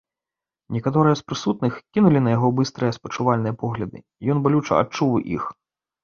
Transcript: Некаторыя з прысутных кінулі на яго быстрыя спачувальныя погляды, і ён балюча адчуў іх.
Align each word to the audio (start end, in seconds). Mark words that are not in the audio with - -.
Некаторыя 0.75 1.15
з 1.17 1.21
прысутных 1.31 1.73
кінулі 1.97 2.19
на 2.27 2.33
яго 2.37 2.49
быстрыя 2.59 2.95
спачувальныя 2.97 3.55
погляды, 3.65 3.97
і 4.23 4.31
ён 4.35 4.41
балюча 4.47 4.73
адчуў 4.83 5.13
іх. 5.35 5.43